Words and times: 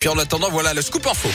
Puis 0.00 0.08
en 0.08 0.16
attendant, 0.16 0.48
voilà 0.50 0.72
le 0.72 0.80
scoop 0.80 1.06
info. 1.06 1.28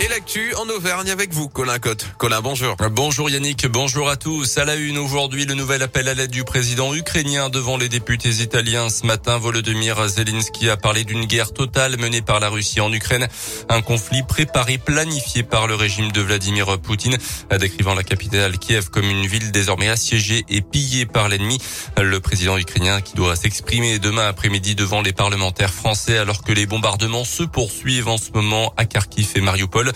Et 0.00 0.06
l'actu 0.06 0.54
en 0.54 0.68
Auvergne 0.68 1.10
avec 1.10 1.32
vous, 1.32 1.48
Colin 1.48 1.80
Cotte. 1.80 2.06
Colin, 2.18 2.40
bonjour. 2.40 2.76
Bonjour 2.92 3.28
Yannick, 3.28 3.66
bonjour 3.66 4.08
à 4.08 4.16
tous. 4.16 4.56
À 4.56 4.64
la 4.64 4.76
une 4.76 4.96
aujourd'hui, 4.96 5.44
le 5.44 5.54
nouvel 5.54 5.82
appel 5.82 6.06
à 6.08 6.14
l'aide 6.14 6.30
du 6.30 6.44
président 6.44 6.94
ukrainien 6.94 7.48
devant 7.48 7.76
les 7.76 7.88
députés 7.88 8.40
italiens. 8.40 8.90
Ce 8.90 9.04
matin, 9.04 9.38
Volodymyr 9.38 10.08
Zelensky 10.08 10.70
a 10.70 10.76
parlé 10.76 11.02
d'une 11.02 11.24
guerre 11.24 11.52
totale 11.52 11.98
menée 11.98 12.22
par 12.22 12.38
la 12.38 12.48
Russie 12.48 12.80
en 12.80 12.92
Ukraine. 12.92 13.26
Un 13.68 13.82
conflit 13.82 14.22
préparé, 14.22 14.78
planifié 14.78 15.42
par 15.42 15.66
le 15.66 15.74
régime 15.74 16.12
de 16.12 16.20
Vladimir 16.20 16.78
Poutine, 16.78 17.18
décrivant 17.58 17.94
la 17.94 18.04
capitale 18.04 18.56
Kiev 18.56 18.90
comme 18.90 19.10
une 19.10 19.26
ville 19.26 19.50
désormais 19.50 19.88
assiégée 19.88 20.44
et 20.48 20.60
pillée 20.60 21.06
par 21.06 21.28
l'ennemi. 21.28 21.58
Le 22.00 22.20
président 22.20 22.56
ukrainien 22.56 23.00
qui 23.00 23.14
doit 23.14 23.34
s'exprimer 23.34 23.98
demain 23.98 24.28
après-midi 24.28 24.76
devant 24.76 25.02
les 25.02 25.12
parlementaires 25.12 25.74
français 25.74 26.18
alors 26.18 26.44
que 26.44 26.52
les 26.52 26.66
bombardements 26.66 27.24
se 27.24 27.42
poursuivent 27.42 28.06
en 28.06 28.16
ce 28.16 28.30
moment 28.32 28.72
à 28.76 28.84
Kharkiv 28.84 29.32
et 29.34 29.40
Mariupol. 29.40 29.87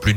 Plus 0.00 0.14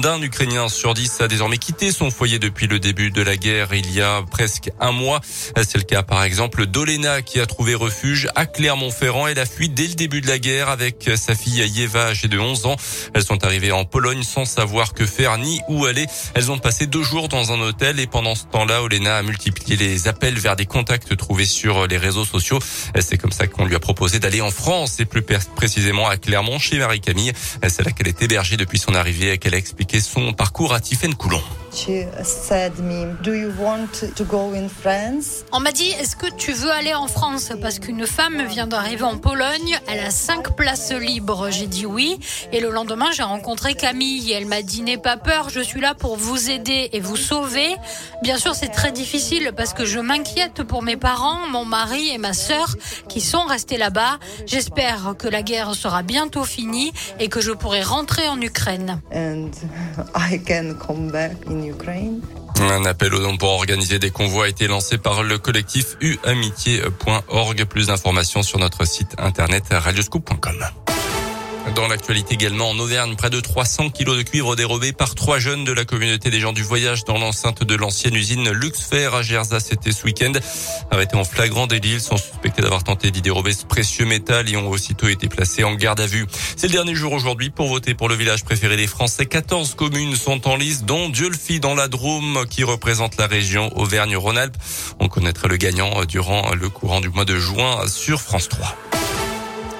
d'un 0.00 0.20
Ukrainien 0.22 0.68
sur 0.68 0.94
dix 0.94 1.20
a 1.20 1.28
désormais 1.28 1.58
quitté 1.58 1.92
son 1.92 2.10
foyer 2.10 2.38
depuis 2.38 2.66
le 2.66 2.78
début 2.78 3.10
de 3.10 3.22
la 3.22 3.36
guerre 3.36 3.74
il 3.74 3.92
y 3.92 4.00
a 4.00 4.22
presque 4.30 4.70
un 4.80 4.92
mois. 4.92 5.20
C'est 5.56 5.76
le 5.76 5.84
cas 5.84 6.02
par 6.02 6.22
exemple 6.22 6.66
d'Olena 6.66 7.22
qui 7.22 7.40
a 7.40 7.46
trouvé 7.46 7.74
refuge 7.74 8.28
à 8.34 8.46
Clermont-Ferrand. 8.46 9.26
Elle 9.26 9.38
a 9.38 9.46
fui 9.46 9.68
dès 9.68 9.86
le 9.86 9.94
début 9.94 10.20
de 10.20 10.26
la 10.26 10.38
guerre 10.38 10.68
avec 10.68 11.10
sa 11.16 11.34
fille 11.34 11.62
Yeva 11.66 12.08
âgée 12.08 12.28
de 12.28 12.38
11 12.38 12.66
ans. 12.66 12.76
Elles 13.14 13.24
sont 13.24 13.44
arrivées 13.44 13.72
en 13.72 13.84
Pologne 13.84 14.22
sans 14.22 14.44
savoir 14.44 14.94
que 14.94 15.06
faire 15.06 15.38
ni 15.38 15.60
où 15.68 15.86
aller. 15.86 16.06
Elles 16.34 16.50
ont 16.50 16.58
passé 16.58 16.86
deux 16.86 17.02
jours 17.02 17.28
dans 17.28 17.52
un 17.52 17.60
hôtel 17.60 18.00
et 18.00 18.06
pendant 18.06 18.34
ce 18.34 18.44
temps-là, 18.44 18.82
Olena 18.82 19.16
a 19.16 19.22
multiplié 19.22 19.76
les 19.76 20.08
appels 20.08 20.38
vers 20.38 20.56
des 20.56 20.66
contacts 20.66 21.16
trouvés 21.16 21.44
sur 21.44 21.86
les 21.86 21.98
réseaux 21.98 22.24
sociaux. 22.24 22.58
C'est 23.00 23.18
comme 23.18 23.32
ça 23.32 23.46
qu'on 23.46 23.64
lui 23.64 23.74
a 23.74 23.80
proposé 23.80 24.18
d'aller 24.18 24.40
en 24.40 24.50
France 24.50 25.00
et 25.00 25.04
plus 25.04 25.22
précisément 25.22 26.08
à 26.08 26.16
Clermont 26.16 26.58
chez 26.58 26.78
Marie-Camille. 26.78 27.32
C'est 27.68 27.84
là 27.84 27.92
qu'elle 27.92 28.08
est 28.08 28.22
hébergée 28.22 28.56
depuis 28.56 28.71
son 28.78 28.94
arrivée 28.94 29.38
qu'elle 29.38 29.54
a 29.54 29.58
expliqué 29.58 30.00
son 30.00 30.32
parcours 30.32 30.74
à 30.74 30.80
Tiffaine 30.80 31.14
Coulon. 31.14 31.42
On 35.52 35.60
m'a 35.60 35.72
dit, 35.72 35.88
est-ce 35.88 36.16
que 36.16 36.26
tu 36.36 36.52
veux 36.52 36.70
aller 36.70 36.92
en 36.92 37.06
France 37.08 37.52
Parce 37.62 37.78
qu'une 37.78 38.06
femme 38.06 38.42
vient 38.42 38.66
d'arriver 38.66 39.04
en 39.04 39.16
Pologne, 39.16 39.78
elle 39.88 40.00
a 40.00 40.10
cinq 40.10 40.54
places 40.54 40.92
libres. 40.92 41.48
J'ai 41.50 41.66
dit 41.66 41.86
oui. 41.86 42.18
Et 42.52 42.60
le 42.60 42.70
lendemain, 42.70 43.10
j'ai 43.12 43.22
rencontré 43.22 43.74
Camille. 43.74 44.30
Elle 44.32 44.46
m'a 44.46 44.60
dit, 44.60 44.82
n'aie 44.82 44.98
pas 44.98 45.16
peur, 45.16 45.48
je 45.48 45.60
suis 45.60 45.80
là 45.80 45.94
pour 45.94 46.16
vous 46.16 46.50
aider 46.50 46.90
et 46.92 47.00
vous 47.00 47.16
sauver. 47.16 47.74
Bien 48.22 48.36
sûr, 48.36 48.54
c'est 48.54 48.68
très 48.68 48.92
difficile 48.92 49.52
parce 49.56 49.72
que 49.72 49.86
je 49.86 49.98
m'inquiète 49.98 50.62
pour 50.62 50.82
mes 50.82 50.96
parents, 50.96 51.48
mon 51.48 51.64
mari 51.64 52.10
et 52.10 52.18
ma 52.18 52.34
sœur 52.34 52.76
qui 53.08 53.22
sont 53.22 53.44
restés 53.44 53.78
là-bas. 53.78 54.18
J'espère 54.46 55.14
que 55.18 55.26
la 55.26 55.42
guerre 55.42 55.74
sera 55.74 56.02
bientôt 56.02 56.44
finie 56.44 56.92
et 57.18 57.28
que 57.28 57.40
je 57.40 57.52
pourrai 57.52 57.82
rentrer 57.82 58.28
en 58.28 58.40
Ukraine. 58.40 59.00
Un 62.60 62.84
appel 62.84 63.14
aux 63.14 63.20
dons 63.20 63.36
pour 63.36 63.50
organiser 63.50 63.98
des 63.98 64.10
convois 64.10 64.44
a 64.44 64.48
été 64.48 64.66
lancé 64.66 64.98
par 64.98 65.22
le 65.22 65.38
collectif 65.38 65.96
uamitié.org. 66.00 67.64
Plus 67.64 67.86
d'informations 67.88 68.42
sur 68.42 68.58
notre 68.58 68.84
site 68.84 69.14
internet 69.18 69.64
radioscoop.com. 69.70 70.91
Dans 71.76 71.86
l'actualité 71.88 72.34
également 72.34 72.70
en 72.70 72.78
Auvergne, 72.78 73.14
près 73.16 73.30
de 73.30 73.40
300 73.40 73.90
kilos 73.90 74.16
de 74.16 74.22
cuivre 74.22 74.56
dérobés 74.56 74.92
par 74.92 75.14
trois 75.14 75.38
jeunes 75.38 75.64
de 75.64 75.72
la 75.72 75.84
communauté 75.84 76.28
des 76.28 76.40
gens 76.40 76.52
du 76.52 76.62
voyage 76.62 77.04
dans 77.04 77.18
l'enceinte 77.18 77.62
de 77.62 77.74
l'ancienne 77.74 78.14
usine 78.14 78.50
Luxfer 78.50 79.14
à 79.14 79.22
Gerza. 79.22 79.60
C'était 79.60 79.92
ce 79.92 80.04
week-end. 80.04 80.32
Arrêtés 80.90 81.16
en 81.16 81.24
flagrant 81.24 81.66
délit, 81.66 81.94
ils 81.94 82.00
sont 82.00 82.16
suspectés 82.16 82.62
d'avoir 82.62 82.84
tenté 82.84 83.10
d'y 83.10 83.22
dérober 83.22 83.52
ce 83.52 83.64
précieux 83.64 84.04
métal 84.04 84.50
et 84.50 84.56
ont 84.56 84.68
aussitôt 84.68 85.08
été 85.08 85.28
placés 85.28 85.64
en 85.64 85.74
garde 85.74 86.00
à 86.00 86.06
vue. 86.06 86.26
C'est 86.56 86.66
le 86.66 86.72
dernier 86.72 86.94
jour 86.94 87.12
aujourd'hui 87.12 87.50
pour 87.50 87.68
voter 87.68 87.94
pour 87.94 88.08
le 88.08 88.16
village 88.16 88.44
préféré 88.44 88.76
des 88.76 88.88
Français. 88.88 89.26
14 89.26 89.74
communes 89.74 90.16
sont 90.16 90.48
en 90.48 90.56
liste, 90.56 90.84
dont 90.84 91.08
Dieulfi 91.08 91.60
dans 91.60 91.74
la 91.74 91.88
Drôme 91.88 92.44
qui 92.50 92.64
représente 92.64 93.16
la 93.16 93.26
région 93.26 93.70
Auvergne-Rhône-Alpes. 93.78 94.56
On 95.00 95.08
connaîtra 95.08 95.48
le 95.48 95.56
gagnant 95.56 96.04
durant 96.04 96.54
le 96.54 96.68
courant 96.68 97.00
du 97.00 97.08
mois 97.08 97.24
de 97.24 97.38
juin 97.38 97.86
sur 97.86 98.20
France 98.20 98.48
3. 98.48 98.76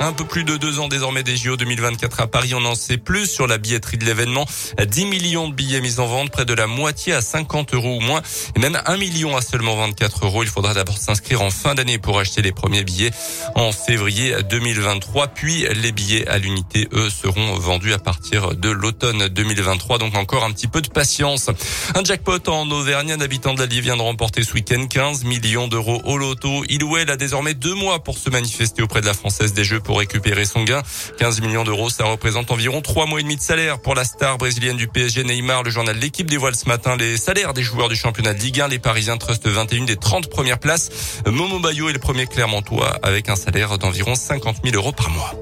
Un 0.02 0.12
peu 0.12 0.24
plus 0.24 0.42
de 0.42 0.56
deux 0.56 0.80
ans 0.80 0.88
désormais 0.88 1.22
des 1.22 1.36
JO 1.36 1.56
2024 1.56 2.22
à 2.22 2.26
Paris. 2.26 2.54
On 2.56 2.64
en 2.64 2.74
sait 2.74 2.96
plus 2.96 3.28
sur 3.28 3.46
la 3.46 3.56
billetterie 3.56 3.98
de 3.98 4.04
l'événement. 4.04 4.44
10 4.84 5.06
millions 5.06 5.48
de 5.48 5.54
billets 5.54 5.80
mis 5.80 6.00
en 6.00 6.06
vente, 6.06 6.32
près 6.32 6.44
de 6.44 6.52
la 6.54 6.66
moitié 6.66 7.12
à 7.12 7.20
50 7.20 7.74
euros 7.74 7.98
ou 7.98 8.00
moins, 8.00 8.20
et 8.56 8.58
même 8.58 8.82
un 8.84 8.96
million 8.96 9.36
à 9.36 9.42
seulement 9.42 9.76
24 9.76 10.26
euros. 10.26 10.42
Il 10.42 10.48
faudra 10.48 10.74
d'abord 10.74 10.98
s'inscrire 10.98 11.40
en 11.40 11.50
fin 11.50 11.76
d'année 11.76 11.98
pour 11.98 12.18
acheter 12.18 12.42
les 12.42 12.50
premiers 12.50 12.82
billets 12.82 13.12
en 13.54 13.70
février 13.70 14.34
2023. 14.50 15.28
Puis 15.28 15.66
les 15.72 15.92
billets 15.92 16.26
à 16.26 16.38
l'unité, 16.38 16.88
eux, 16.92 17.08
seront 17.08 17.54
vendus 17.60 17.92
à 17.92 17.98
partir 18.00 18.56
de 18.56 18.70
l'automne 18.70 19.28
2023. 19.28 19.98
Donc 19.98 20.16
encore 20.16 20.42
un 20.42 20.50
petit 20.50 20.66
peu 20.66 20.82
de 20.82 20.88
patience. 20.88 21.48
Un 21.94 22.02
jackpot 22.02 22.48
en 22.48 22.68
Auvergne. 22.72 23.12
Un 23.12 23.20
habitant 23.20 23.54
de 23.54 23.62
vient 23.62 23.96
de 23.96 24.02
remporter 24.02 24.42
ce 24.42 24.54
week-end 24.54 24.84
15 24.84 25.22
millions 25.22 25.68
d'euros 25.68 26.02
au 26.04 26.18
loto. 26.18 26.64
Il 26.68 26.82
ou 26.82 26.96
elle 26.96 27.10
a 27.10 27.16
désormais 27.16 27.54
deux 27.54 27.74
mois 27.74 28.02
pour 28.02 28.18
se 28.18 28.30
manifester 28.30 28.82
auprès 28.82 29.00
de 29.00 29.06
la 29.06 29.14
Française 29.14 29.52
des 29.52 29.62
Jeux 29.62 29.78
pour 29.78 29.91
récupérer 29.98 30.44
son 30.44 30.64
gain. 30.64 30.82
15 31.18 31.40
millions 31.40 31.64
d'euros, 31.64 31.90
ça 31.90 32.04
représente 32.04 32.50
environ 32.50 32.80
trois 32.80 33.06
mois 33.06 33.20
et 33.20 33.22
demi 33.22 33.36
de 33.36 33.40
salaire 33.40 33.80
pour 33.80 33.94
la 33.94 34.04
star 34.04 34.38
brésilienne 34.38 34.76
du 34.76 34.88
PSG 34.88 35.24
Neymar. 35.24 35.62
Le 35.62 35.70
journal 35.70 35.96
L'équipe 35.96 36.28
dévoile 36.28 36.54
ce 36.54 36.66
matin 36.66 36.96
les 36.96 37.16
salaires 37.16 37.54
des 37.54 37.62
joueurs 37.62 37.88
du 37.88 37.96
championnat 37.96 38.34
de 38.34 38.40
Ligue 38.40 38.60
1. 38.60 38.68
Les 38.68 38.78
Parisiens 38.78 39.16
trustent 39.16 39.46
21 39.46 39.84
des 39.84 39.96
30 39.96 40.28
premières 40.28 40.58
places. 40.58 40.90
Momo 41.26 41.58
Bayo 41.58 41.88
est 41.88 41.92
le 41.92 41.98
premier 41.98 42.26
Clermontois 42.26 42.98
avec 43.02 43.28
un 43.28 43.36
salaire 43.36 43.78
d'environ 43.78 44.14
50 44.14 44.58
000 44.64 44.76
euros 44.76 44.92
par 44.92 45.10
mois. 45.10 45.34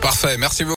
Parfait, 0.00 0.36
merci 0.38 0.62
beaucoup. 0.62 0.64